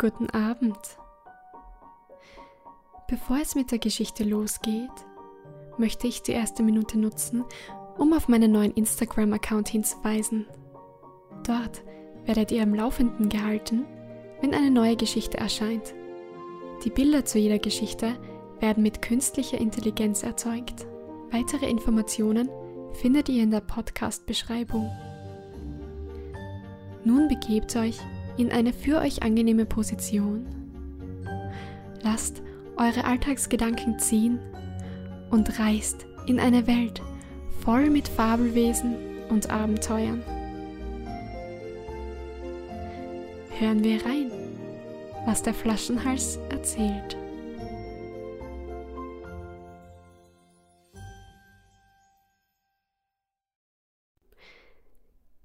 [0.00, 0.76] Guten Abend.
[3.06, 4.90] Bevor es mit der Geschichte losgeht,
[5.78, 7.44] möchte ich die erste Minute nutzen,
[7.96, 10.46] um auf meinen neuen Instagram-Account hinzuweisen.
[11.46, 11.84] Dort
[12.24, 13.86] werdet ihr am Laufenden gehalten,
[14.40, 15.94] wenn eine neue Geschichte erscheint.
[16.84, 18.18] Die Bilder zu jeder Geschichte
[18.58, 20.86] werden mit künstlicher Intelligenz erzeugt.
[21.30, 22.50] Weitere Informationen
[22.94, 24.90] findet ihr in der Podcast-Beschreibung.
[27.04, 28.00] Nun begebt euch
[28.36, 30.46] in eine für euch angenehme Position.
[32.02, 32.42] Lasst
[32.76, 34.38] eure Alltagsgedanken ziehen
[35.30, 37.02] und reist in eine Welt
[37.60, 38.96] voll mit Fabelwesen
[39.30, 40.22] und Abenteuern.
[43.58, 44.30] Hören wir rein,
[45.26, 47.16] was der Flaschenhals erzählt.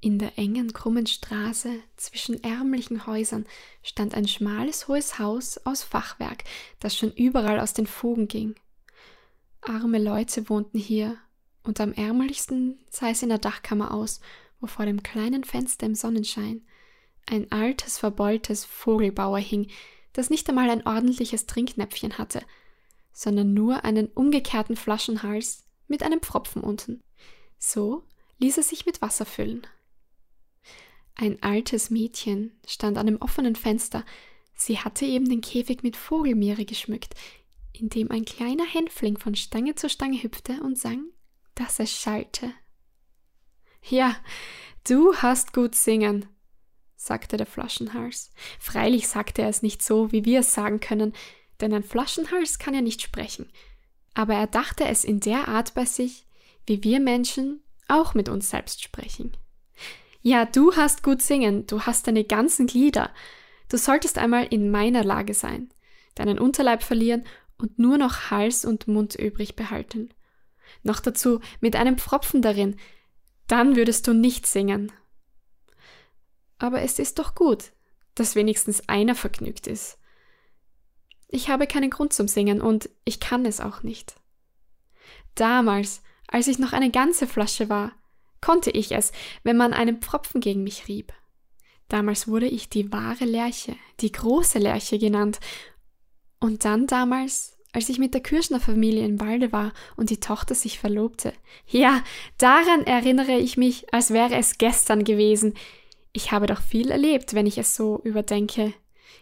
[0.01, 3.45] In der engen, krummen Straße zwischen ärmlichen Häusern
[3.83, 6.45] stand ein schmales, hohes Haus aus Fachwerk,
[6.79, 8.55] das schon überall aus den Fugen ging.
[9.61, 11.17] Arme Leute wohnten hier,
[11.63, 14.21] und am ärmlichsten sah es in der Dachkammer aus,
[14.61, 16.61] wo vor dem kleinen Fenster im Sonnenschein
[17.25, 19.69] ein altes, verbeultes Vogelbauer hing,
[20.13, 22.41] das nicht einmal ein ordentliches Trinknäpfchen hatte,
[23.11, 27.03] sondern nur einen umgekehrten Flaschenhals mit einem Pfropfen unten.
[27.57, 28.03] So
[28.37, 29.67] ließ er sich mit Wasser füllen.
[31.21, 34.05] Ein altes Mädchen stand an dem offenen Fenster.
[34.55, 37.13] Sie hatte eben den Käfig mit Vogelmiere geschmückt,
[37.73, 41.03] in dem ein kleiner Hänfling von Stange zu Stange hüpfte und sang,
[41.55, 42.53] dass es schallte.
[43.83, 44.15] Ja,
[44.87, 46.25] du hast gut singen,
[46.95, 48.31] sagte der Flaschenhals.
[48.57, 51.11] Freilich sagte er es nicht so, wie wir es sagen können,
[51.59, 53.51] denn ein Flaschenhals kann ja nicht sprechen.
[54.13, 56.25] Aber er dachte es in der Art bei sich,
[56.65, 59.35] wie wir Menschen auch mit uns selbst sprechen.
[60.21, 63.11] Ja, du hast gut singen, du hast deine ganzen Glieder.
[63.69, 65.69] Du solltest einmal in meiner Lage sein,
[66.15, 67.23] deinen Unterleib verlieren
[67.57, 70.09] und nur noch Hals und Mund übrig behalten.
[70.83, 72.77] Noch dazu mit einem Pfropfen darin,
[73.47, 74.91] dann würdest du nicht singen.
[76.57, 77.71] Aber es ist doch gut,
[78.15, 79.97] dass wenigstens einer vergnügt ist.
[81.29, 84.15] Ich habe keinen Grund zum Singen und ich kann es auch nicht.
[85.35, 87.93] Damals, als ich noch eine ganze Flasche war,
[88.41, 89.11] konnte ich es,
[89.43, 91.13] wenn man einen Pfropfen gegen mich rieb.
[91.89, 95.39] Damals wurde ich die wahre Lerche, die große Lerche genannt.
[96.39, 100.55] Und dann damals, als ich mit der Kirschner Familie im Walde war und die Tochter
[100.55, 101.33] sich verlobte.
[101.67, 102.03] Ja,
[102.37, 105.55] daran erinnere ich mich, als wäre es gestern gewesen.
[106.13, 108.73] Ich habe doch viel erlebt, wenn ich es so überdenke.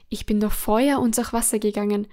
[0.10, 2.08] Ich bin durch Feuer und durch Wasser gegangen.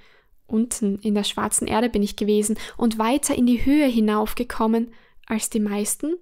[0.47, 4.92] Unten in der schwarzen Erde bin ich gewesen und weiter in die Höhe hinaufgekommen
[5.26, 6.15] als die meisten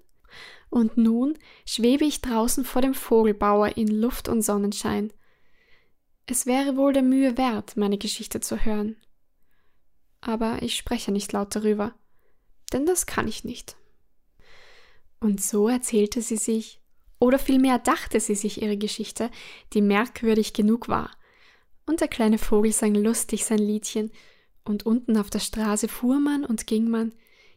[0.72, 5.12] und nun schwebe ich draußen vor dem Vogelbauer in Luft und Sonnenschein.
[6.26, 8.96] Es wäre wohl der Mühe wert, meine Geschichte zu hören.
[10.22, 11.94] Aber ich spreche nicht laut darüber,
[12.72, 13.76] denn das kann ich nicht.
[15.20, 16.80] Und so erzählte sie sich,
[17.18, 19.30] oder vielmehr dachte sie sich ihre Geschichte,
[19.74, 21.10] die merkwürdig genug war.
[21.84, 24.10] Und der kleine Vogel sang lustig sein Liedchen,
[24.64, 27.12] und unten auf der Straße fuhr man und ging man,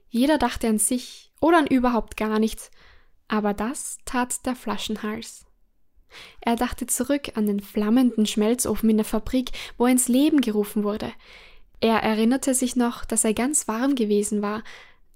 [0.09, 2.71] jeder dachte an sich oder an überhaupt gar nichts,
[3.27, 5.45] aber das tat der Flaschenhals.
[6.41, 10.83] Er dachte zurück an den flammenden Schmelzofen in der Fabrik, wo er ins Leben gerufen
[10.83, 11.11] wurde.
[11.81, 14.63] Er erinnerte sich noch, dass er ganz warm gewesen war,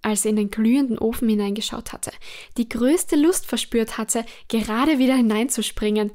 [0.02, 2.12] als er in den glühenden Ofen hineingeschaut hatte,
[2.58, 6.12] die größte Lust verspürt hatte, gerade wieder hineinzuspringen,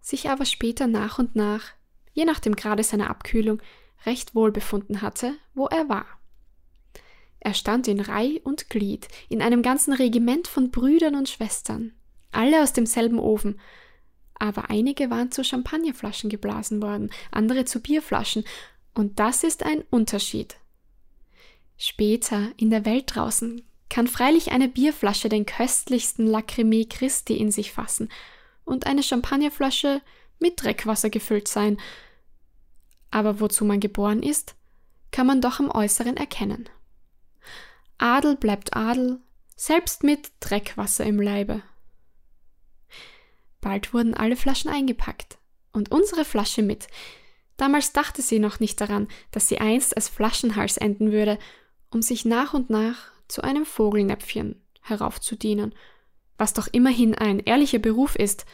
[0.00, 1.72] sich aber später nach und nach,
[2.12, 3.62] je nach dem Grade seiner Abkühlung,
[4.04, 6.06] recht wohl befunden hatte, wo er war.
[7.44, 11.92] Er stand in Reih und Glied, in einem ganzen Regiment von Brüdern und Schwestern,
[12.32, 13.60] alle aus demselben Ofen,
[14.34, 18.44] aber einige waren zu Champagnerflaschen geblasen worden, andere zu Bierflaschen,
[18.94, 20.56] und das ist ein Unterschied.
[21.76, 27.72] Später, in der Welt draußen, kann freilich eine Bierflasche den köstlichsten Lacrimé Christi in sich
[27.72, 28.08] fassen
[28.64, 30.00] und eine Champagnerflasche
[30.38, 31.78] mit Dreckwasser gefüllt sein.
[33.10, 34.54] Aber wozu man geboren ist,
[35.10, 36.68] kann man doch am Äußeren erkennen.
[37.98, 39.20] Adel bleibt Adel,
[39.56, 41.62] selbst mit Dreckwasser im Leibe.
[43.60, 45.38] Bald wurden alle Flaschen eingepackt
[45.72, 46.86] und unsere Flasche mit.
[47.56, 51.38] Damals dachte sie noch nicht daran, dass sie einst als Flaschenhals enden würde,
[51.90, 55.74] um sich nach und nach zu einem Vogelnäpfchen heraufzudienen,
[56.36, 58.44] was doch immerhin ein ehrlicher Beruf ist.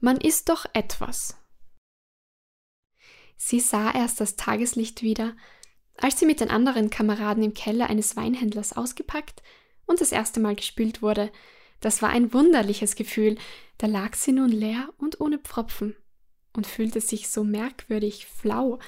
[0.00, 1.36] Man ist doch etwas.
[3.36, 5.34] Sie sah erst das Tageslicht wieder,
[5.98, 9.42] als sie mit den anderen Kameraden im Keller eines Weinhändlers ausgepackt
[9.86, 11.30] und das erste Mal gespült wurde,
[11.80, 13.36] das war ein wunderliches Gefühl,
[13.78, 15.94] da lag sie nun leer und ohne Pfropfen.
[16.54, 18.78] und fühlte sich so merkwürdig flau.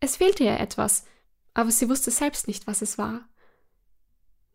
[0.00, 1.04] Es fehlte ihr etwas,
[1.52, 3.28] aber sie wusste selbst nicht, was es war.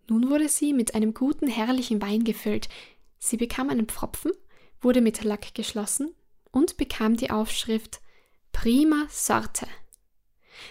[0.07, 2.67] Nun wurde sie mit einem guten, herrlichen Wein gefüllt.
[3.19, 4.31] Sie bekam einen Pfropfen,
[4.81, 6.15] wurde mit Lack geschlossen
[6.51, 8.01] und bekam die Aufschrift
[8.51, 9.67] Prima Sorte.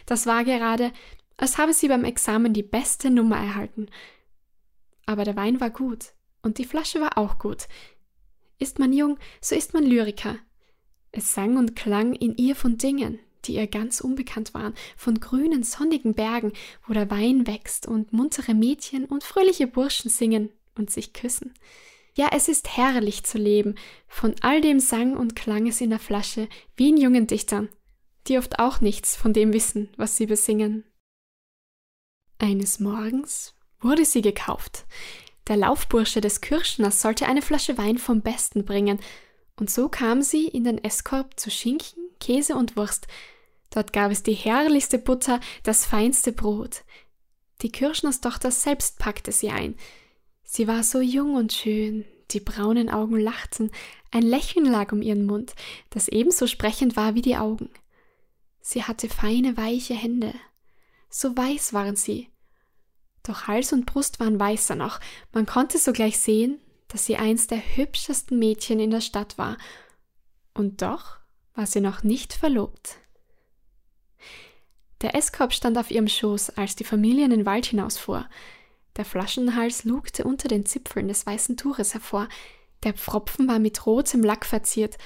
[0.06, 0.92] Das war gerade,
[1.36, 3.86] als habe sie beim Examen die beste Nummer erhalten.
[5.06, 7.66] Aber der Wein war gut und die Flasche war auch gut.
[8.58, 10.38] Ist man jung, so ist man Lyriker.
[11.12, 15.62] Es sang und klang in ihr von Dingen, die ihr ganz unbekannt waren, von grünen,
[15.62, 16.52] sonnigen Bergen,
[16.86, 21.52] wo der Wein wächst und muntere Mädchen und fröhliche Burschen singen und sich küssen.
[22.16, 23.74] Ja, es ist herrlich zu leben,
[24.06, 27.68] von all dem sang und klang es in der Flasche, wie in jungen Dichtern,
[28.28, 30.84] die oft auch nichts von dem wissen, was sie besingen.
[32.44, 34.84] Eines Morgens wurde sie gekauft.
[35.48, 39.00] Der Laufbursche des Kirschners sollte eine Flasche Wein vom Besten bringen,
[39.56, 43.06] und so kam sie in den Esskorb zu Schinken, Käse und Wurst,
[43.70, 46.84] Dort gab es die herrlichste Butter, das feinste Brot.
[47.62, 49.74] Die Kirschnerstochter selbst packte sie ein.
[50.42, 53.70] Sie war so jung und schön, die braunen Augen lachten,
[54.10, 55.54] ein Lächeln lag um ihren Mund,
[55.88, 57.70] das ebenso sprechend war wie die Augen.
[58.60, 60.34] Sie hatte feine, weiche Hände.
[61.08, 62.28] So weiß waren sie.
[63.24, 65.00] Doch Hals und Brust waren weißer noch,
[65.32, 69.56] man konnte sogleich sehen, dass sie eins der hübschesten Mädchen in der Stadt war.
[70.52, 71.16] Und doch
[71.54, 72.98] war sie noch nicht verlobt.
[75.00, 78.28] Der Esskorb stand auf ihrem Schoß, als die Familie in den Wald hinausfuhr.
[78.96, 82.28] Der Flaschenhals lugte unter den Zipfeln des weißen Tuches hervor,
[82.84, 84.98] der Pfropfen war mit rotem Lack verziert,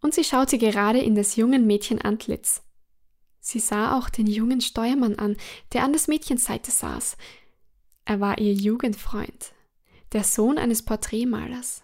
[0.00, 2.62] und sie schaute gerade in des jungen Mädchen Antlitz.
[3.40, 5.36] Sie sah auch den jungen Steuermann an,
[5.72, 7.16] der an des Mädchens Seite saß.
[8.06, 9.52] Er war ihr Jugendfreund,
[10.12, 11.82] der Sohn eines Porträtmalers.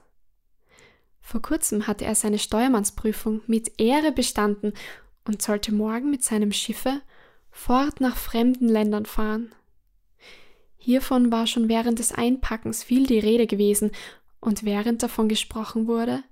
[1.20, 4.72] Vor kurzem hatte er seine Steuermannsprüfung mit Ehre bestanden
[5.26, 7.02] und sollte morgen mit seinem Schiffe
[7.50, 9.52] fort nach fremden Ländern fahren.
[10.76, 13.90] Hiervon war schon während des Einpackens viel die Rede gewesen,
[14.40, 16.22] und während davon gesprochen wurde,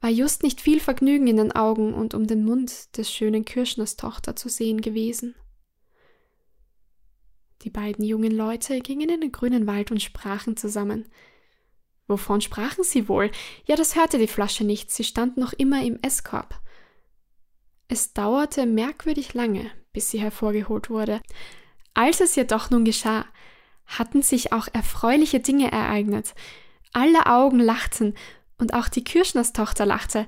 [0.00, 3.96] war just nicht viel Vergnügen in den Augen und um den Mund des schönen Kirschners
[3.96, 5.34] Tochter zu sehen gewesen.
[7.62, 11.06] Die beiden jungen Leute gingen in den grünen Wald und sprachen zusammen.
[12.06, 13.30] Wovon sprachen sie wohl?
[13.64, 16.60] Ja, das hörte die Flasche nicht, sie stand noch immer im Esskorb.
[17.88, 21.20] Es dauerte merkwürdig lange, bis sie hervorgeholt wurde.
[21.94, 23.24] Als es jedoch nun geschah,
[23.86, 26.34] hatten sich auch erfreuliche Dinge ereignet.
[26.92, 28.14] Alle Augen lachten,
[28.58, 30.26] und auch die Kirschnerstochter lachte,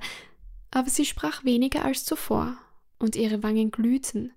[0.71, 2.57] aber sie sprach weniger als zuvor,
[2.99, 4.33] und ihre Wangen glühten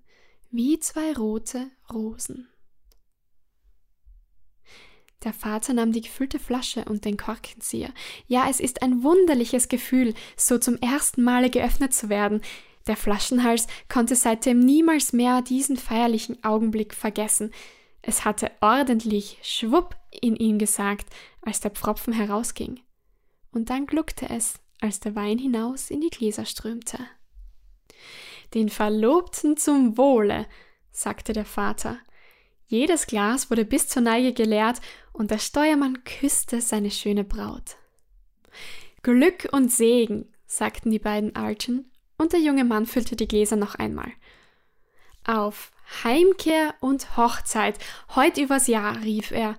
[0.49, 2.47] wie zwei rote Rosen.
[5.23, 7.93] Der Vater nahm die gefüllte Flasche und den Korkenzieher.
[8.27, 12.41] Ja, es ist ein wunderliches Gefühl, so zum ersten Male geöffnet zu werden.
[12.87, 17.51] Der Flaschenhals konnte seitdem niemals mehr diesen feierlichen Augenblick vergessen.
[18.01, 21.07] Es hatte ordentlich Schwupp in ihn gesagt,
[21.41, 22.81] als der Pfropfen herausging.
[23.51, 26.99] Und dann gluckte es, als der Wein hinaus in die Gläser strömte.
[28.53, 30.45] Den Verlobten zum Wohle,
[30.91, 31.97] sagte der Vater.
[32.73, 34.81] Jedes Glas wurde bis zur Neige geleert
[35.11, 37.77] und der Steuermann küsste seine schöne Braut.
[39.03, 43.75] Glück und Segen, sagten die beiden Alten und der junge Mann füllte die Gläser noch
[43.75, 44.11] einmal.
[45.23, 45.71] Auf
[46.03, 47.77] Heimkehr und Hochzeit,
[48.15, 49.55] heut übers Jahr, rief er,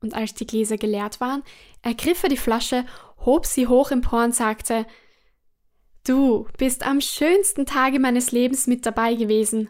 [0.00, 1.44] und als die Gläser geleert waren,
[1.82, 2.84] ergriff er die Flasche,
[3.24, 4.86] hob sie hoch empor und sagte
[6.02, 9.68] Du bist am schönsten Tage meines Lebens mit dabei gewesen.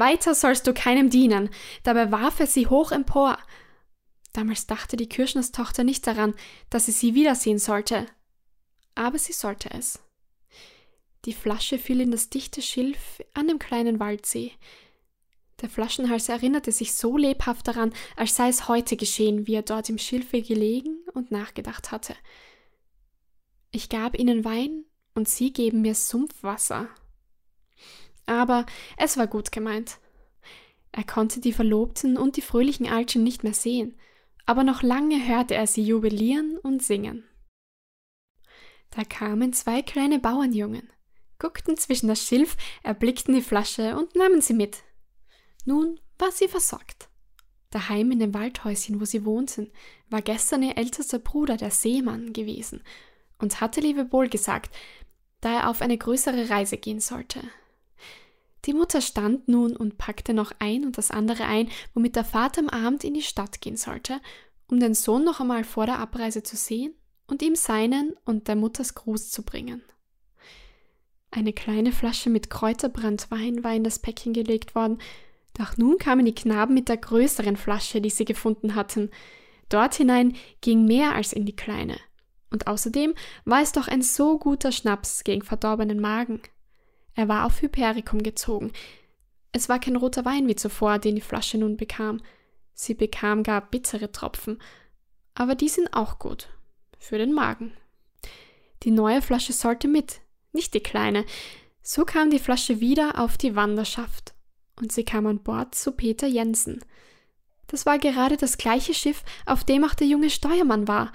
[0.00, 1.50] Weiter sollst du keinem dienen.
[1.84, 3.38] Dabei warf er sie hoch empor.
[4.32, 6.34] Damals dachte die Kirschnerstochter nicht daran,
[6.70, 8.06] dass sie sie wiedersehen sollte.
[8.94, 10.00] Aber sie sollte es.
[11.26, 14.52] Die Flasche fiel in das dichte Schilf an dem kleinen Waldsee.
[15.60, 19.90] Der Flaschenhals erinnerte sich so lebhaft daran, als sei es heute geschehen, wie er dort
[19.90, 22.16] im Schilfe gelegen und nachgedacht hatte.
[23.70, 26.88] Ich gab ihnen Wein und sie geben mir Sumpfwasser.
[28.30, 28.64] Aber
[28.96, 29.98] es war gut gemeint.
[30.92, 33.98] Er konnte die Verlobten und die fröhlichen Altchen nicht mehr sehen,
[34.46, 37.24] aber noch lange hörte er sie jubilieren und singen.
[38.90, 40.88] Da kamen zwei kleine Bauernjungen
[41.40, 44.84] guckten zwischen das Schilf, erblickten die Flasche und nahmen sie mit.
[45.64, 47.08] Nun war sie versorgt.
[47.70, 49.72] Daheim in dem Waldhäuschen, wo sie wohnten,
[50.08, 52.82] war gestern ihr ältester Bruder, der Seemann, gewesen
[53.38, 54.74] und hatte Lebewohl gesagt,
[55.40, 57.40] da er auf eine größere Reise gehen sollte.
[58.66, 62.60] Die Mutter stand nun und packte noch ein und das andere ein, womit der Vater
[62.60, 64.20] am Abend in die Stadt gehen sollte,
[64.68, 66.94] um den Sohn noch einmal vor der Abreise zu sehen
[67.26, 69.82] und ihm seinen und der Mutters Gruß zu bringen.
[71.30, 74.98] Eine kleine Flasche mit Kräuterbranntwein war in das Päckchen gelegt worden,
[75.54, 79.10] doch nun kamen die Knaben mit der größeren Flasche, die sie gefunden hatten.
[79.68, 81.98] Dort hinein ging mehr als in die kleine.
[82.50, 83.14] Und außerdem
[83.44, 86.42] war es doch ein so guter Schnaps gegen verdorbenen Magen.
[87.14, 88.72] Er war auf Hypericum gezogen.
[89.52, 92.20] Es war kein roter Wein wie zuvor, den die Flasche nun bekam.
[92.72, 94.60] Sie bekam gar bittere Tropfen.
[95.34, 96.48] Aber die sind auch gut.
[96.98, 97.72] Für den Magen.
[98.82, 100.20] Die neue Flasche sollte mit,
[100.52, 101.24] nicht die kleine.
[101.82, 104.34] So kam die Flasche wieder auf die Wanderschaft.
[104.80, 106.82] Und sie kam an Bord zu Peter Jensen.
[107.66, 111.12] Das war gerade das gleiche Schiff, auf dem auch der junge Steuermann war.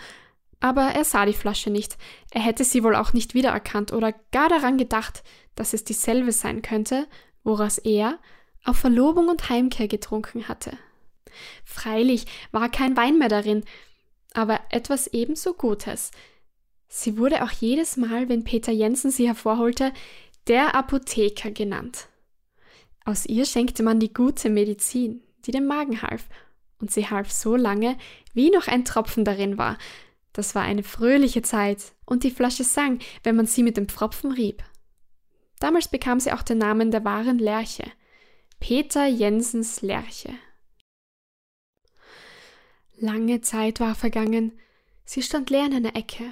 [0.60, 1.98] Aber er sah die Flasche nicht.
[2.32, 5.24] Er hätte sie wohl auch nicht wiedererkannt oder gar daran gedacht,
[5.56, 7.08] dass es dieselbe sein könnte,
[7.44, 8.20] woraus er
[8.64, 10.78] auf Verlobung und Heimkehr getrunken hatte.
[11.64, 13.64] Freilich war kein Wein mehr darin,
[14.34, 16.12] aber etwas ebenso Gutes.
[16.88, 19.92] Sie wurde auch jedes Mal, wenn Peter Jensen sie hervorholte,
[20.48, 22.08] der Apotheker genannt.
[23.04, 26.28] Aus ihr schenkte man die gute Medizin, die dem Magen half,
[26.80, 27.98] und sie half so lange,
[28.34, 29.78] wie noch ein Tropfen darin war.
[30.36, 34.34] Das war eine fröhliche Zeit, und die Flasche sang, wenn man sie mit dem Pfropfen
[34.34, 34.64] rieb.
[35.62, 37.90] Damals bekam sie auch den Namen der wahren Lerche.
[38.60, 40.34] Peter Jensens Lerche.
[42.98, 44.60] Lange Zeit war vergangen.
[45.06, 46.26] Sie stand leer in einer Ecke.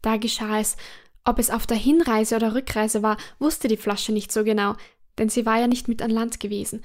[0.00, 0.78] Da geschah es.
[1.22, 4.76] Ob es auf der Hinreise oder Rückreise war, wusste die Flasche nicht so genau,
[5.18, 6.82] denn sie war ja nicht mit an Land gewesen.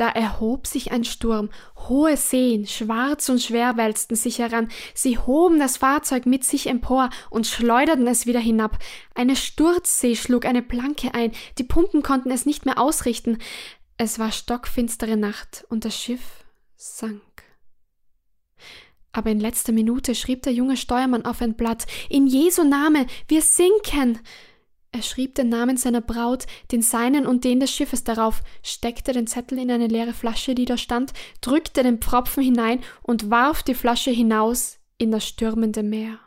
[0.00, 5.58] Da erhob sich ein Sturm, hohe Seen, schwarz und schwer wälzten sich heran, sie hoben
[5.58, 8.78] das Fahrzeug mit sich empor und schleuderten es wieder hinab.
[9.14, 13.36] Eine Sturzsee schlug eine Planke ein, die Pumpen konnten es nicht mehr ausrichten.
[13.98, 17.20] Es war stockfinstere Nacht und das Schiff sank.
[19.12, 23.42] Aber in letzter Minute schrieb der junge Steuermann auf ein Blatt In Jesu Name, wir
[23.42, 24.18] sinken.
[24.92, 29.28] Er schrieb den Namen seiner Braut, den seinen und den des Schiffes darauf, steckte den
[29.28, 33.74] Zettel in eine leere Flasche, die da stand, drückte den Pfropfen hinein und warf die
[33.74, 36.18] Flasche hinaus in das stürmende Meer.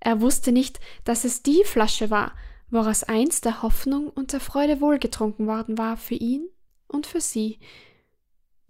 [0.00, 2.32] Er wusste nicht, dass es die Flasche war,
[2.70, 6.48] woraus einst der Hoffnung und der Freude wohlgetrunken worden war für ihn
[6.88, 7.60] und für sie.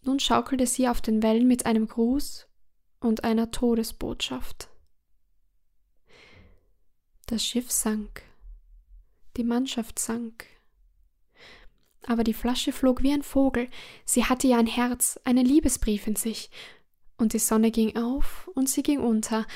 [0.05, 2.49] Nun schaukelte sie auf den Wellen mit einem Gruß
[3.01, 4.69] und einer Todesbotschaft.
[7.27, 8.23] Das Schiff sank,
[9.37, 10.47] die Mannschaft sank.
[12.07, 13.69] Aber die Flasche flog wie ein Vogel,
[14.05, 16.51] sie hatte ja ein Herz, einen Liebesbrief in sich,
[17.17, 19.47] und die Sonne ging auf und sie ging unter.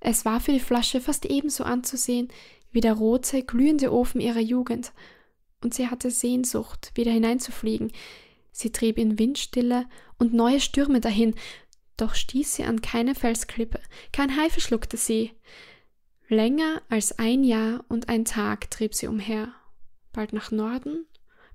[0.00, 2.28] Es war für die Flasche fast ebenso anzusehen
[2.72, 4.92] wie der rote, glühende Ofen ihrer Jugend,
[5.62, 7.92] und sie hatte Sehnsucht, wieder hineinzufliegen.
[8.52, 9.86] Sie trieb in Windstille
[10.18, 11.34] und neue Stürme dahin,
[11.96, 13.80] doch stieß sie an keine Felsklippe,
[14.12, 15.32] kein Hai verschluckte sie.
[16.30, 19.52] Länger als ein Jahr und ein Tag trieb sie umher,
[20.12, 21.04] bald nach Norden,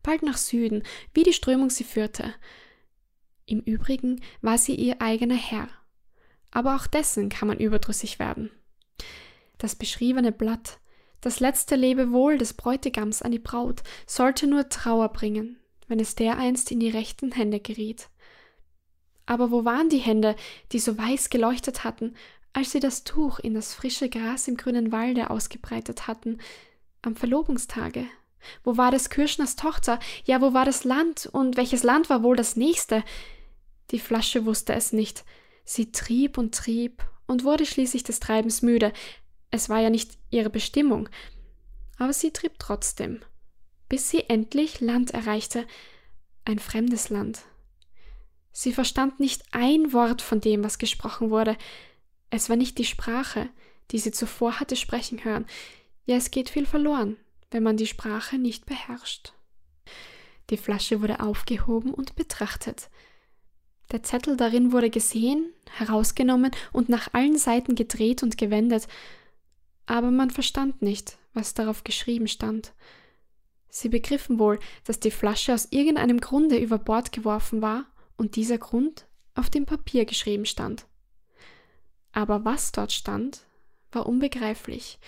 [0.03, 2.33] bald nach Süden, wie die Strömung sie führte.
[3.45, 5.69] Im Übrigen war sie ihr eigener Herr,
[6.51, 8.51] aber auch dessen kann man überdrüssig werden.
[9.59, 10.79] Das beschriebene Blatt,
[11.21, 16.69] das letzte Lebewohl des Bräutigams an die Braut, sollte nur Trauer bringen, wenn es dereinst
[16.69, 18.09] in die rechten Hände geriet.
[19.25, 20.35] Aber wo waren die Hände,
[20.73, 22.13] die so weiß geleuchtet hatten,
[22.55, 26.39] als sie das Tuch in das frische Gras im grünen Walde ausgebreitet hatten,
[27.01, 28.05] am Verlobungstage?
[28.63, 29.99] Wo war des Kirschners Tochter?
[30.23, 31.25] Ja, wo war das Land?
[31.25, 33.03] Und welches Land war wohl das nächste?
[33.91, 35.25] Die Flasche wusste es nicht.
[35.65, 38.93] Sie trieb und trieb und wurde schließlich des Treibens müde.
[39.51, 41.09] Es war ja nicht ihre Bestimmung.
[41.97, 43.21] Aber sie trieb trotzdem,
[43.89, 45.67] bis sie endlich Land erreichte,
[46.45, 47.41] ein fremdes Land,
[48.57, 51.57] Sie verstand nicht ein Wort von dem, was gesprochen wurde.
[52.29, 53.49] Es war nicht die Sprache,
[53.91, 55.45] die sie zuvor hatte sprechen hören.
[56.05, 57.17] Ja, es geht viel verloren,
[57.51, 59.33] wenn man die Sprache nicht beherrscht.
[60.49, 62.89] Die Flasche wurde aufgehoben und betrachtet.
[63.91, 68.87] Der Zettel darin wurde gesehen, herausgenommen und nach allen Seiten gedreht und gewendet,
[69.85, 72.73] aber man verstand nicht, was darauf geschrieben stand.
[73.69, 77.85] Sie begriffen wohl, dass die Flasche aus irgendeinem Grunde über Bord geworfen war
[78.17, 79.05] und dieser Grund
[79.35, 80.87] auf dem Papier geschrieben stand.
[82.15, 83.41] Aber was dort stand,
[83.91, 84.99] war unbegreiflich,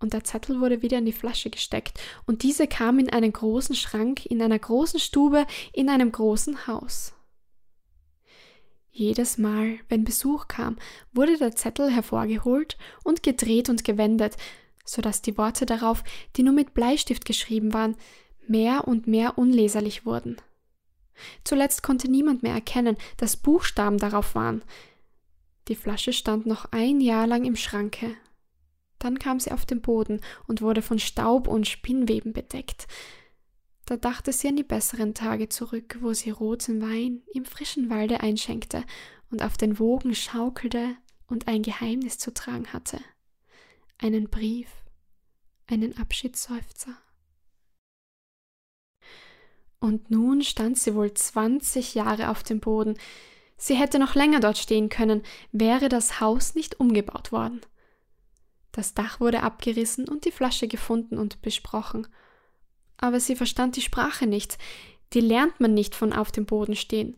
[0.00, 3.76] und der Zettel wurde wieder in die Flasche gesteckt, und diese kam in einen großen
[3.76, 7.14] Schrank, in einer großen Stube, in einem großen Haus.
[8.90, 10.76] Jedes Mal, wenn Besuch kam,
[11.12, 14.36] wurde der Zettel hervorgeholt und gedreht und gewendet,
[14.84, 16.02] so dass die Worte darauf,
[16.34, 17.96] die nur mit Bleistift geschrieben waren,
[18.48, 20.38] mehr und mehr unleserlich wurden.
[21.44, 24.64] Zuletzt konnte niemand mehr erkennen, dass Buchstaben darauf waren.
[25.68, 28.16] Die Flasche stand noch ein Jahr lang im Schranke.
[28.98, 32.86] Dann kam sie auf den Boden und wurde von Staub und Spinnweben bedeckt.
[33.84, 38.20] Da dachte sie an die besseren Tage zurück, wo sie roten Wein im frischen Walde
[38.20, 38.84] einschenkte
[39.30, 40.96] und auf den Wogen schaukelte
[41.26, 43.00] und ein Geheimnis zu tragen hatte.
[43.98, 44.68] Einen Brief,
[45.66, 46.96] einen Abschiedsseufzer.
[49.78, 52.96] Und nun stand sie wohl zwanzig Jahre auf dem Boden.
[53.56, 55.22] Sie hätte noch länger dort stehen können,
[55.52, 57.60] wäre das Haus nicht umgebaut worden.
[58.72, 62.06] Das Dach wurde abgerissen und die Flasche gefunden und besprochen.
[62.98, 64.58] Aber sie verstand die Sprache nicht.
[65.12, 67.16] Die lernt man nicht von auf dem Boden stehen.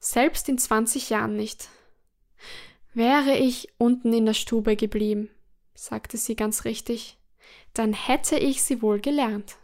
[0.00, 1.68] Selbst in zwanzig Jahren nicht.
[2.92, 5.30] Wäre ich unten in der Stube geblieben,
[5.74, 7.18] sagte sie ganz richtig,
[7.74, 9.56] dann hätte ich sie wohl gelernt.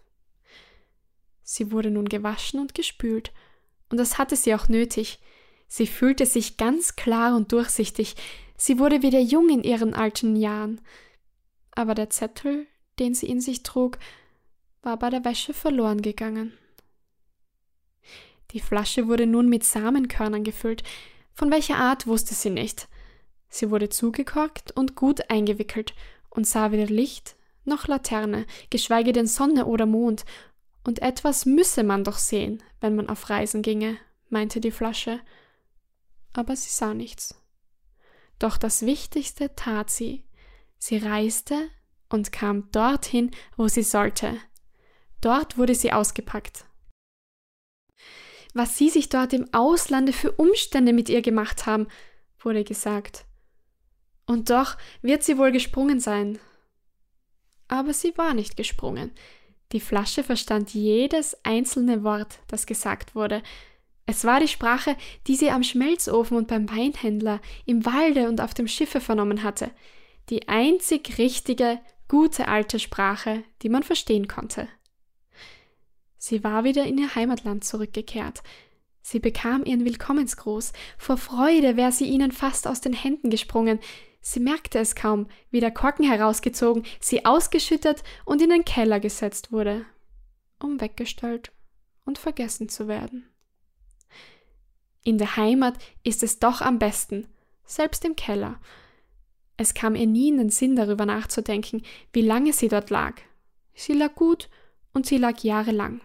[1.42, 3.32] Sie wurde nun gewaschen und gespült,
[3.88, 5.18] und das hatte sie auch nötig.
[5.74, 8.16] Sie fühlte sich ganz klar und durchsichtig,
[8.58, 10.80] sie wurde wieder jung in ihren alten Jahren
[11.74, 12.66] aber der Zettel,
[12.98, 13.98] den sie in sich trug,
[14.82, 16.52] war bei der Wäsche verloren gegangen.
[18.50, 20.82] Die Flasche wurde nun mit Samenkörnern gefüllt,
[21.32, 22.88] von welcher Art wusste sie nicht.
[23.48, 25.94] Sie wurde zugekorkt und gut eingewickelt
[26.28, 30.24] und sah weder Licht noch Laterne, geschweige denn Sonne oder Mond,
[30.84, 33.96] und etwas müsse man doch sehen, wenn man auf Reisen ginge,
[34.30, 35.20] meinte die Flasche.
[36.32, 37.34] Aber sie sah nichts.
[38.38, 40.24] Doch das Wichtigste tat sie,
[40.84, 41.70] Sie reiste
[42.08, 44.36] und kam dorthin, wo sie sollte.
[45.20, 46.64] Dort wurde sie ausgepackt.
[48.52, 51.86] Was sie sich dort im Auslande für Umstände mit ihr gemacht haben,
[52.40, 53.26] wurde gesagt.
[54.26, 56.40] Und doch wird sie wohl gesprungen sein.
[57.68, 59.12] Aber sie war nicht gesprungen.
[59.70, 63.44] Die Flasche verstand jedes einzelne Wort, das gesagt wurde.
[64.12, 68.52] Es war die Sprache, die sie am Schmelzofen und beim Weinhändler, im Walde und auf
[68.54, 69.70] dem Schiffe vernommen hatte
[70.28, 74.68] die einzig richtige, gute alte Sprache, die man verstehen konnte.
[76.18, 78.42] Sie war wieder in ihr Heimatland zurückgekehrt.
[79.00, 80.72] Sie bekam ihren Willkommensgruß.
[80.96, 83.80] Vor Freude wäre sie ihnen fast aus den Händen gesprungen.
[84.20, 89.50] Sie merkte es kaum, wie der Korken herausgezogen, sie ausgeschüttet und in den Keller gesetzt
[89.50, 89.84] wurde,
[90.60, 91.50] um weggestellt
[92.04, 93.31] und vergessen zu werden.
[95.04, 97.26] In der Heimat ist es doch am besten,
[97.64, 98.60] selbst im Keller,
[99.56, 103.20] es kam ihr nie in den Sinn, darüber nachzudenken, wie lange sie dort lag.
[103.74, 104.48] Sie lag gut
[104.92, 106.00] und sie lag jahrelang.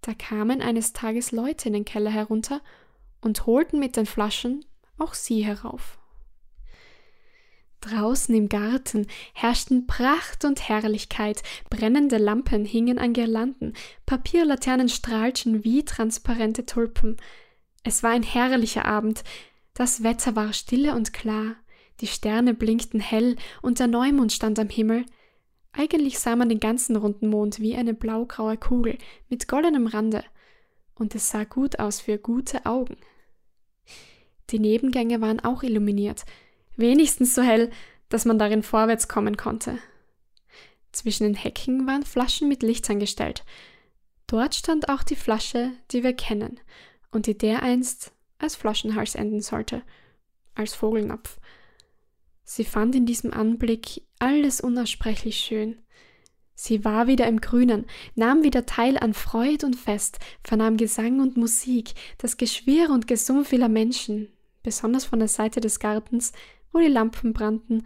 [0.00, 2.62] Da kamen eines Tages Leute in den Keller herunter
[3.20, 4.64] und holten mit den Flaschen
[4.96, 5.97] auch sie herauf.
[7.80, 15.84] Draußen im Garten herrschten Pracht und Herrlichkeit, brennende Lampen hingen an Girlanden, Papierlaternen strahlten wie
[15.84, 17.16] transparente Tulpen.
[17.84, 19.22] Es war ein herrlicher Abend,
[19.74, 21.54] das Wetter war stille und klar,
[22.00, 23.36] die Sterne blinkten hell.
[23.62, 25.04] Und der Neumond stand am Himmel.
[25.72, 30.24] Eigentlich sah man den ganzen runden Mond wie eine blaugraue Kugel mit goldenem Rande,
[30.94, 32.96] und es sah gut aus für gute Augen.
[34.50, 36.24] Die Nebengänge waren auch illuminiert,
[36.78, 37.70] wenigstens so hell,
[38.08, 39.78] dass man darin vorwärts kommen konnte.
[40.92, 43.44] Zwischen den Hecken waren Flaschen mit Lichtern gestellt.
[44.26, 46.58] Dort stand auch die Flasche, die wir kennen
[47.10, 49.82] und die dereinst als Flaschenhals enden sollte,
[50.54, 51.38] als Vogelnapf.
[52.44, 55.78] Sie fand in diesem Anblick alles unaussprechlich schön.
[56.54, 61.36] Sie war wieder im Grünen, nahm wieder teil an Freud und Fest, vernahm Gesang und
[61.36, 64.28] Musik, das Geschwirr und Gesumm vieler Menschen,
[64.62, 66.32] besonders von der Seite des Gartens,
[66.72, 67.84] wo die Lampen brannten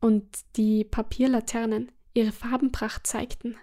[0.00, 3.56] und die Papierlaternen ihre Farbenpracht zeigten.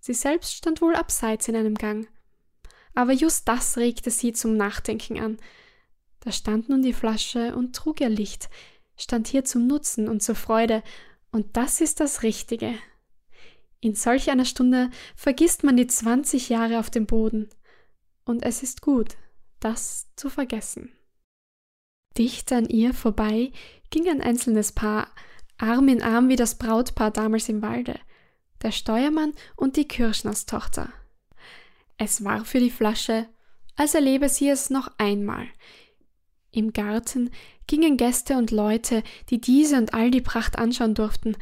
[0.00, 2.08] Sie selbst stand wohl abseits in einem Gang,
[2.94, 5.36] aber just das regte sie zum Nachdenken an.
[6.20, 8.48] Da stand nun die Flasche und trug ihr Licht,
[8.96, 10.82] stand hier zum Nutzen und zur Freude,
[11.30, 12.74] und das ist das Richtige.
[13.80, 17.48] In solch einer Stunde vergisst man die zwanzig Jahre auf dem Boden,
[18.24, 19.16] und es ist gut,
[19.60, 20.92] das zu vergessen.
[22.18, 23.52] Dicht an ihr vorbei
[23.90, 25.08] ging ein einzelnes Paar,
[25.56, 27.98] Arm in Arm wie das Brautpaar damals im Walde,
[28.62, 30.90] der Steuermann und die Kirschnerstochter.
[31.96, 33.28] Es war für die Flasche,
[33.76, 35.46] als erlebe sie es noch einmal.
[36.50, 37.30] Im Garten
[37.66, 41.36] gingen Gäste und Leute, die diese und all die Pracht anschauen durften.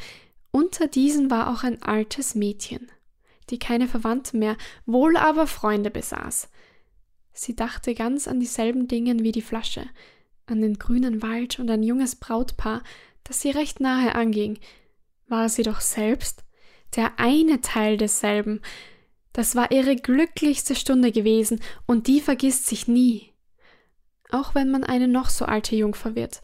[0.50, 2.90] Unter diesen war auch ein altes Mädchen,
[3.50, 6.48] die keine Verwandten mehr, wohl aber Freunde besaß.
[7.32, 9.86] Sie dachte ganz an dieselben Dinge wie die Flasche,
[10.46, 12.82] an den grünen Wald und ein junges Brautpaar,
[13.24, 14.58] das sie recht nahe anging.
[15.28, 16.44] War sie doch selbst
[16.94, 18.62] der eine Teil desselben.
[19.32, 23.32] Das war ihre glücklichste Stunde gewesen, und die vergisst sich nie
[24.30, 26.42] auch wenn man eine noch so alte Jungfer wird.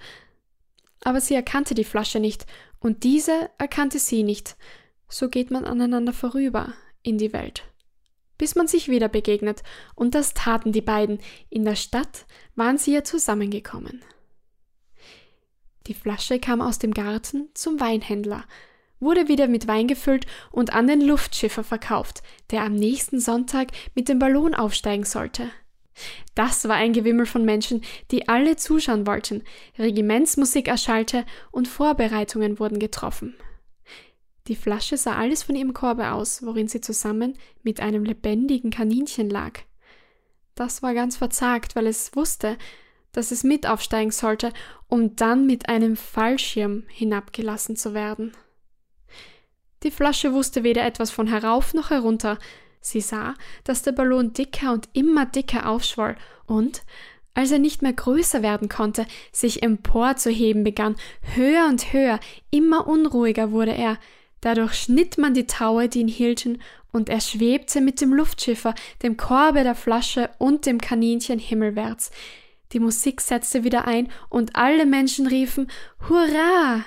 [1.03, 2.47] Aber sie erkannte die Flasche nicht
[2.79, 4.57] Und diese erkannte sie nicht.
[5.09, 7.65] So geht man aneinander vorüber in die Welt.
[8.43, 9.63] Bis man sich wieder begegnet,
[9.95, 11.21] und das taten die beiden.
[11.49, 12.27] In der Stadt
[12.57, 14.03] waren sie ja zusammengekommen.
[15.87, 18.43] Die Flasche kam aus dem Garten zum Weinhändler,
[18.99, 24.09] wurde wieder mit Wein gefüllt und an den Luftschiffer verkauft, der am nächsten Sonntag mit
[24.09, 25.49] dem Ballon aufsteigen sollte.
[26.35, 29.45] Das war ein Gewimmel von Menschen, die alle zuschauen wollten.
[29.79, 33.37] Regimentsmusik erschallte und Vorbereitungen wurden getroffen.
[34.49, 39.31] Die Flasche sah alles von ihrem Korbe aus, worin sie zusammen mit einem lebendigen Kaninchen
[39.31, 39.61] lag.
[40.55, 42.59] Das war ganz verzagt, weil es wusste,
[43.13, 44.53] dass es mit aufsteigen sollte,
[44.89, 48.33] um dann mit einem Fallschirm hinabgelassen zu werden.
[49.83, 52.39] Die Flasche wusste weder etwas von herauf noch herunter.
[52.81, 56.83] Sie sah, dass der Ballon dicker und immer dicker aufschwoll und,
[57.35, 60.97] als er nicht mehr größer werden konnte, sich emporzuheben begann,
[61.35, 62.19] höher und höher,
[62.51, 63.99] immer unruhiger wurde er.
[64.43, 66.61] Dadurch schnitt man die Taue, die ihn hielten,
[66.93, 72.11] und er schwebte mit dem Luftschiffer, dem Korbe der Flasche und dem Kaninchen himmelwärts.
[72.73, 75.71] Die Musik setzte wieder ein und alle Menschen riefen
[76.09, 76.85] Hurra!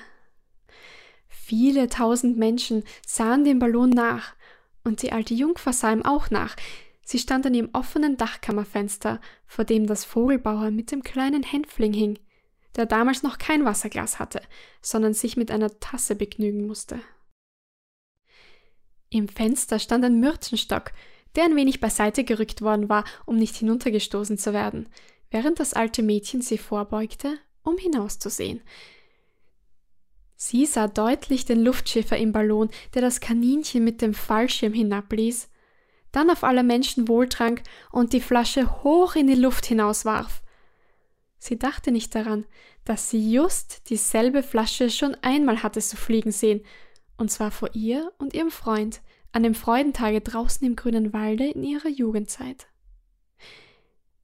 [1.29, 4.35] Viele tausend Menschen sahen dem Ballon nach,
[4.83, 6.55] und die alte Jungfer sah ihm auch nach.
[7.03, 12.19] Sie stand an ihrem offenen Dachkammerfenster, vor dem das Vogelbauer mit dem kleinen Hänfling hing,
[12.75, 14.41] der damals noch kein Wasserglas hatte,
[14.81, 16.99] sondern sich mit einer Tasse begnügen musste.
[19.15, 20.91] Im Fenster stand ein Myrtenstock,
[21.37, 24.89] der ein wenig beiseite gerückt worden war, um nicht hinuntergestoßen zu werden,
[25.31, 28.59] während das alte Mädchen sie vorbeugte, um hinauszusehen.
[30.35, 35.47] Sie sah deutlich den Luftschiffer im Ballon, der das Kaninchen mit dem Fallschirm hinabließ,
[36.11, 40.41] dann auf aller Menschen wohltrank und die Flasche hoch in die Luft hinauswarf.
[41.37, 42.45] Sie dachte nicht daran,
[42.83, 46.65] dass sie just dieselbe Flasche schon einmal hatte zu fliegen sehen,
[47.17, 49.01] und zwar vor ihr und ihrem Freund
[49.31, 52.67] an dem Freudentage draußen im grünen Walde in ihrer Jugendzeit.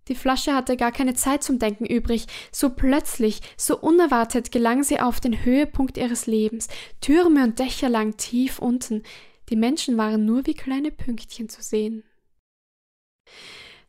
[0.08, 2.26] Die Flasche hatte gar keine Zeit zum Denken übrig.
[2.52, 6.68] So plötzlich, so unerwartet gelang sie auf den Höhepunkt ihres Lebens.
[7.02, 9.04] Türme und Dächer lagen tief unten.
[9.50, 12.04] Die Menschen waren nur wie kleine Pünktchen zu sehen.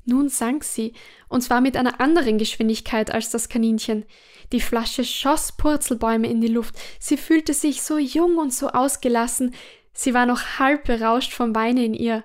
[0.05, 0.95] Nun sank sie,
[1.29, 4.05] und zwar mit einer anderen Geschwindigkeit als das Kaninchen.
[4.51, 6.75] Die Flasche schoss Purzelbäume in die Luft.
[6.99, 9.55] Sie fühlte sich so jung und so ausgelassen.
[9.93, 12.25] Sie war noch halb berauscht vom Weine in ihr.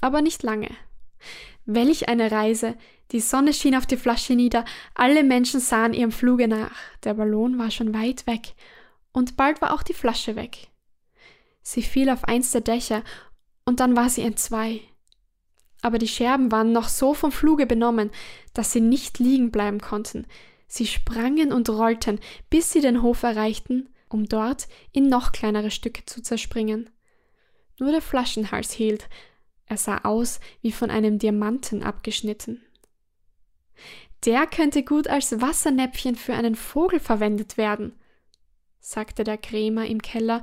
[0.00, 0.70] Aber nicht lange.
[1.66, 2.76] Welch eine Reise!
[3.12, 6.76] Die Sonne schien auf die Flasche nieder, alle Menschen sahen ihrem Fluge nach.
[7.04, 8.54] Der Ballon war schon weit weg,
[9.12, 10.68] und bald war auch die Flasche weg.
[11.62, 13.04] Sie fiel auf eins der Dächer,
[13.64, 14.80] und dann war sie entzwei.
[15.82, 18.10] Aber die Scherben waren noch so vom Fluge benommen,
[18.54, 20.26] dass sie nicht liegen bleiben konnten.
[20.66, 22.18] Sie sprangen und rollten,
[22.50, 26.90] bis sie den Hof erreichten, um dort in noch kleinere Stücke zu zerspringen.
[27.78, 29.08] Nur der Flaschenhals hielt,
[29.66, 32.62] er sah aus wie von einem Diamanten abgeschnitten.
[34.24, 37.92] Der könnte gut als Wassernäpfchen für einen Vogel verwendet werden,
[38.80, 40.42] sagte der Krämer im Keller,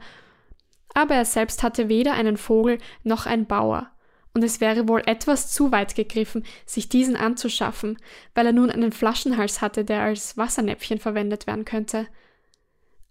[0.94, 3.90] aber er selbst hatte weder einen Vogel noch ein Bauer,
[4.34, 8.00] und es wäre wohl etwas zu weit gegriffen, sich diesen anzuschaffen,
[8.34, 12.08] weil er nun einen Flaschenhals hatte, der als Wassernäpfchen verwendet werden könnte.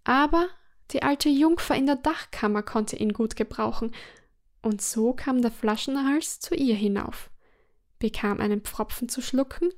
[0.05, 0.49] Aber
[0.91, 3.93] die alte Jungfer in der Dachkammer konnte ihn gut gebrauchen,
[4.63, 7.31] und so kam der Flaschenhals zu ihr hinauf,
[7.99, 9.71] bekam einen Pfropfen zu schlucken,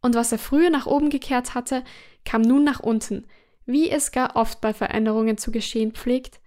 [0.00, 1.82] und was er früher nach oben gekehrt hatte,
[2.24, 3.26] kam nun nach unten,
[3.66, 6.40] wie es gar oft bei Veränderungen zu geschehen pflegt.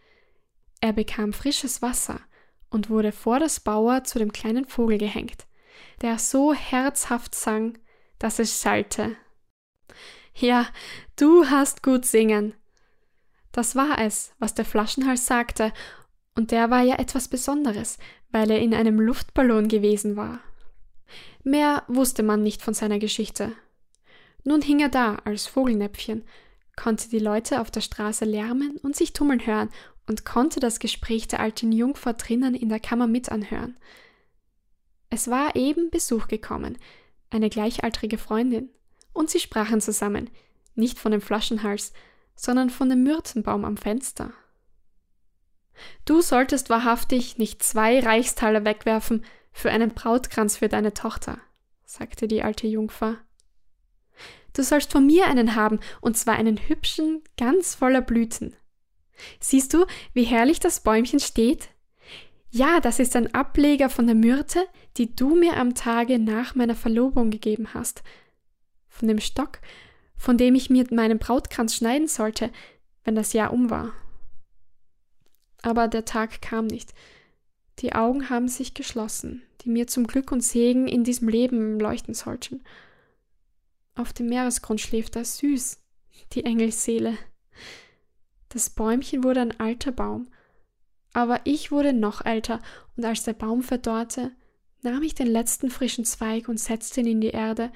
[0.79, 2.21] Er bekam frisches Wasser
[2.71, 5.45] und wurde vor das Bauer zu dem kleinen Vogel gehängt,
[6.01, 7.77] der so herzhaft sang,
[8.17, 9.15] dass es schallte.
[10.33, 10.67] Ja,
[11.17, 12.55] du hast gut singen.
[13.51, 15.73] Das war es, was der Flaschenhals sagte,
[16.35, 17.97] und der war ja etwas Besonderes,
[18.31, 20.39] weil er in einem Luftballon gewesen war.
[21.43, 23.51] Mehr wusste man nicht von seiner Geschichte.
[24.45, 26.23] Nun hing er da als Vogelnäpfchen,
[26.77, 29.69] konnte die Leute auf der Straße lärmen und sich tummeln hören
[30.11, 33.77] und konnte das Gespräch der alten Jungfer drinnen in der Kammer mit anhören.
[35.09, 36.77] Es war eben Besuch gekommen,
[37.29, 38.67] eine gleichaltrige Freundin,
[39.13, 40.29] und sie sprachen zusammen,
[40.75, 41.93] nicht von dem Flaschenhals,
[42.35, 44.33] sondern von dem Myrtenbaum am Fenster.
[46.03, 51.39] Du solltest wahrhaftig nicht zwei Reichstaler wegwerfen für einen Brautkranz für deine Tochter,
[51.85, 53.17] sagte die alte Jungfer.
[54.51, 58.57] Du sollst von mir einen haben, und zwar einen hübschen, ganz voller Blüten.
[59.39, 61.69] Siehst du, wie herrlich das Bäumchen steht?
[62.49, 64.65] Ja, das ist ein Ableger von der Myrte,
[64.97, 68.03] die du mir am Tage nach meiner Verlobung gegeben hast.
[68.89, 69.59] Von dem Stock,
[70.17, 72.51] von dem ich mir meinen Brautkranz schneiden sollte,
[73.03, 73.93] wenn das Jahr um war.
[75.61, 76.93] Aber der Tag kam nicht.
[77.79, 82.13] Die Augen haben sich geschlossen, die mir zum Glück und Segen in diesem Leben leuchten
[82.13, 82.63] sollten.
[83.95, 85.79] Auf dem Meeresgrund schläft er süß,
[86.33, 87.17] die Engelsseele.
[88.51, 90.27] Das Bäumchen wurde ein alter Baum,
[91.13, 92.59] aber ich wurde noch älter,
[92.97, 94.31] und als der Baum verdorrte,
[94.81, 97.71] nahm ich den letzten frischen Zweig und setzte ihn in die Erde.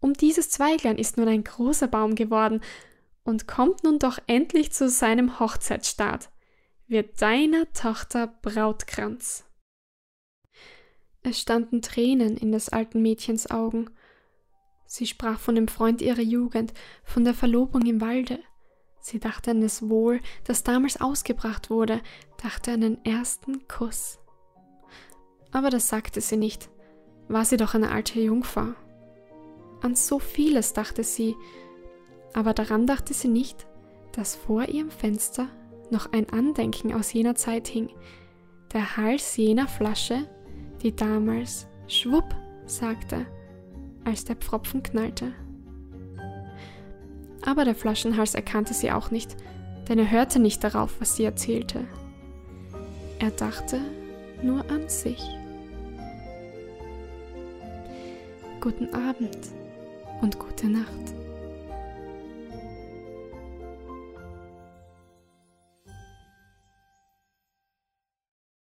[0.00, 2.60] Um dieses Zweiglein ist nun ein großer Baum geworden
[3.24, 6.30] und kommt nun doch endlich zu seinem Hochzeitsstaat,
[6.86, 9.44] wird deiner Tochter Brautkranz.
[11.22, 13.90] Es standen Tränen in des alten Mädchens Augen.
[14.86, 18.40] Sie sprach von dem Freund ihrer Jugend, von der Verlobung im Walde.
[19.02, 22.00] Sie dachte an das Wohl, das damals ausgebracht wurde,
[22.40, 24.20] dachte an den ersten Kuss.
[25.50, 26.70] Aber das sagte sie nicht.
[27.28, 28.76] War sie doch eine alte Jungfer.
[29.80, 31.34] An so vieles dachte sie,
[32.32, 33.66] aber daran dachte sie nicht,
[34.12, 35.48] dass vor ihrem Fenster
[35.90, 37.90] noch ein Andenken aus jener Zeit hing,
[38.72, 40.28] der Hals jener Flasche,
[40.80, 42.34] die damals Schwupp
[42.66, 43.26] sagte,
[44.04, 45.32] als der Pfropfen knallte.
[47.44, 49.36] Aber der Flaschenhals erkannte sie auch nicht,
[49.88, 51.84] denn er hörte nicht darauf, was sie erzählte.
[53.18, 53.80] Er dachte
[54.42, 55.22] nur an sich.
[58.60, 59.38] Guten Abend
[60.20, 61.21] und gute Nacht.